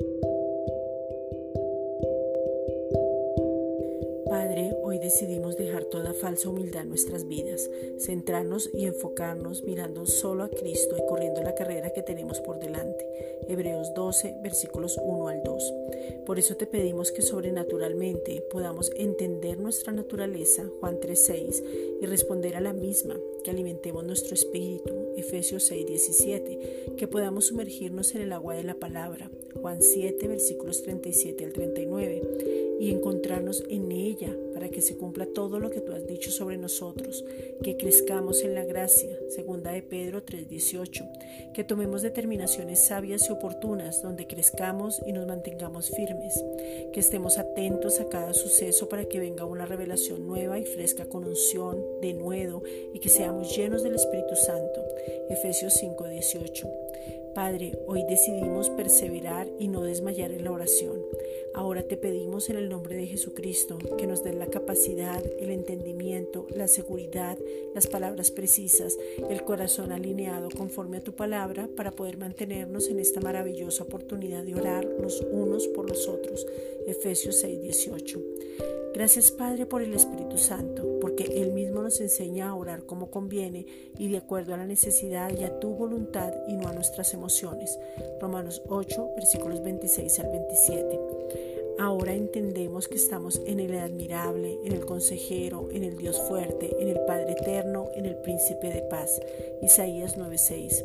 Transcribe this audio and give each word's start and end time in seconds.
Thank 0.00 0.24
you. 0.24 0.33
Decidimos 5.04 5.58
dejar 5.58 5.84
toda 5.84 6.14
falsa 6.14 6.48
humildad 6.48 6.82
en 6.82 6.88
nuestras 6.88 7.28
vidas, 7.28 7.70
centrarnos 7.98 8.70
y 8.72 8.86
enfocarnos 8.86 9.62
mirando 9.62 10.06
solo 10.06 10.44
a 10.44 10.48
Cristo 10.48 10.96
y 10.96 11.06
corriendo 11.06 11.42
la 11.42 11.54
carrera 11.54 11.92
que 11.92 12.02
tenemos 12.02 12.40
por 12.40 12.58
delante. 12.58 13.06
Hebreos 13.46 13.92
12, 13.94 14.36
versículos 14.42 14.98
1 15.02 15.28
al 15.28 15.42
2. 15.42 15.74
Por 16.24 16.38
eso 16.38 16.56
te 16.56 16.66
pedimos 16.66 17.12
que 17.12 17.20
sobrenaturalmente 17.20 18.42
podamos 18.50 18.90
entender 18.96 19.60
nuestra 19.60 19.92
naturaleza, 19.92 20.64
Juan 20.80 20.98
3:6, 21.00 21.62
y 22.00 22.06
responder 22.06 22.56
a 22.56 22.62
la 22.62 22.72
misma, 22.72 23.14
que 23.44 23.50
alimentemos 23.50 24.04
nuestro 24.04 24.32
espíritu, 24.32 24.90
Efesios 25.18 25.70
6:17, 25.70 26.94
que 26.96 27.08
podamos 27.08 27.48
sumergirnos 27.48 28.14
en 28.14 28.22
el 28.22 28.32
agua 28.32 28.54
de 28.54 28.64
la 28.64 28.74
palabra, 28.74 29.30
Juan 29.60 29.82
7, 29.82 30.28
versículos 30.28 30.82
37 30.82 31.44
al 31.44 31.52
39 31.52 32.22
y 32.78 32.90
encontrarnos 32.90 33.64
en 33.68 33.92
ella 33.92 34.36
para 34.52 34.68
que 34.68 34.80
se 34.80 34.93
cumpla 34.96 35.26
todo 35.26 35.58
lo 35.58 35.70
que 35.70 35.80
tú 35.80 35.92
has 35.92 36.06
dicho 36.06 36.30
sobre 36.30 36.56
nosotros, 36.56 37.24
que 37.62 37.76
crezcamos 37.76 38.42
en 38.42 38.54
la 38.54 38.64
gracia, 38.64 39.10
segunda 39.28 39.72
de 39.72 39.82
Pedro 39.82 40.22
3:18, 40.22 41.04
que 41.52 41.64
tomemos 41.64 42.02
determinaciones 42.02 42.80
sabias 42.80 43.28
y 43.28 43.32
oportunas 43.32 44.02
donde 44.02 44.26
crezcamos 44.26 45.00
y 45.06 45.12
nos 45.12 45.26
mantengamos 45.26 45.90
firmes, 45.90 46.42
que 46.92 47.00
estemos 47.00 47.38
atentos 47.38 48.00
a 48.00 48.08
cada 48.08 48.34
suceso 48.34 48.88
para 48.88 49.04
que 49.06 49.20
venga 49.20 49.44
una 49.44 49.66
revelación 49.66 50.26
nueva 50.26 50.58
y 50.58 50.64
fresca 50.64 51.06
con 51.06 51.24
unción, 51.24 51.82
denuedo 52.00 52.62
y 52.92 52.98
que 52.98 53.08
seamos 53.08 53.56
llenos 53.56 53.82
del 53.82 53.94
Espíritu 53.94 54.36
Santo. 54.36 54.84
Efesios 55.28 55.74
5:18. 55.74 56.83
Padre, 57.34 57.76
hoy 57.88 58.04
decidimos 58.04 58.70
perseverar 58.70 59.48
y 59.58 59.66
no 59.66 59.82
desmayar 59.82 60.30
en 60.30 60.44
la 60.44 60.52
oración. 60.52 61.02
Ahora 61.52 61.82
te 61.82 61.96
pedimos 61.96 62.48
en 62.48 62.56
el 62.56 62.68
nombre 62.68 62.96
de 62.96 63.06
Jesucristo 63.06 63.78
que 63.98 64.06
nos 64.06 64.22
des 64.22 64.36
la 64.36 64.46
capacidad, 64.46 65.22
el 65.40 65.50
entendimiento, 65.50 66.46
la 66.54 66.68
seguridad, 66.68 67.36
las 67.74 67.88
palabras 67.88 68.30
precisas, 68.30 68.96
el 69.28 69.42
corazón 69.42 69.90
alineado 69.90 70.48
conforme 70.48 70.98
a 70.98 71.04
tu 71.04 71.12
palabra 71.12 71.68
para 71.76 71.90
poder 71.90 72.18
mantenernos 72.18 72.88
en 72.88 73.00
esta 73.00 73.20
maravillosa 73.20 73.82
oportunidad 73.82 74.44
de 74.44 74.54
orar 74.54 74.84
los 74.84 75.20
unos 75.20 75.66
por 75.68 75.88
los 75.88 76.06
otros. 76.06 76.46
Efesios 76.86 77.42
6:18. 77.42 78.20
Gracias 78.94 79.32
Padre 79.32 79.66
por 79.66 79.82
el 79.82 79.92
Espíritu 79.92 80.38
Santo, 80.38 81.00
porque 81.00 81.24
Él 81.42 81.52
mismo 81.52 81.82
nos 81.82 82.00
enseña 82.00 82.50
a 82.50 82.54
orar 82.54 82.84
como 82.86 83.10
conviene 83.10 83.66
y 83.98 84.08
de 84.08 84.18
acuerdo 84.18 84.54
a 84.54 84.56
la 84.56 84.66
necesidad 84.66 85.36
y 85.36 85.42
a 85.42 85.58
tu 85.58 85.74
voluntad 85.74 86.32
y 86.46 86.54
no 86.54 86.68
a 86.68 86.72
nuestras 86.72 87.12
Romanos 88.20 88.62
8, 88.68 89.10
versículos 89.16 89.62
26 89.62 90.20
al 90.20 90.30
27. 90.30 91.00
Ahora 91.78 92.14
entendemos 92.14 92.86
que 92.86 92.94
estamos 92.94 93.40
en 93.46 93.58
el 93.58 93.76
admirable, 93.76 94.58
en 94.64 94.72
el 94.72 94.86
consejero, 94.86 95.70
en 95.72 95.82
el 95.82 95.96
Dios 95.96 96.20
fuerte, 96.28 96.70
en 96.78 96.88
el 96.88 97.00
Padre 97.00 97.32
eterno, 97.32 97.88
en 97.96 98.06
el 98.06 98.14
príncipe 98.16 98.68
de 98.68 98.82
paz. 98.82 99.20
Isaías 99.60 100.16
9:6. 100.16 100.84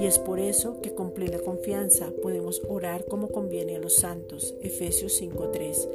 Y 0.00 0.06
es 0.06 0.18
por 0.18 0.40
eso 0.40 0.80
que 0.80 0.94
con 0.94 1.12
plena 1.12 1.38
confianza 1.38 2.10
podemos 2.22 2.60
orar 2.68 3.04
como 3.04 3.28
conviene 3.28 3.76
a 3.76 3.78
los 3.78 3.94
santos. 3.94 4.54
Efesios 4.62 5.12
5:3. 5.12 5.88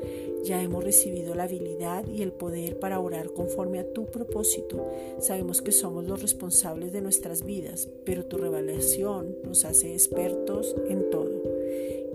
Ya 0.43 0.61
hemos 0.61 0.83
recibido 0.83 1.35
la 1.35 1.43
habilidad 1.43 2.05
y 2.07 2.21
el 2.21 2.31
poder 2.31 2.79
para 2.79 2.99
orar 2.99 3.31
conforme 3.31 3.79
a 3.79 3.93
tu 3.93 4.05
propósito. 4.05 4.91
Sabemos 5.19 5.61
que 5.61 5.71
somos 5.71 6.05
los 6.05 6.21
responsables 6.21 6.91
de 6.91 7.01
nuestras 7.01 7.45
vidas, 7.45 7.89
pero 8.05 8.25
tu 8.25 8.37
revelación 8.37 9.35
nos 9.43 9.65
hace 9.65 9.93
expertos 9.93 10.75
en 10.89 11.09
todo. 11.09 11.41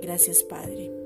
Gracias 0.02 0.42
Padre. 0.42 1.05